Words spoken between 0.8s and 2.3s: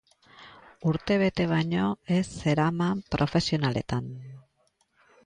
Urte bete baino ez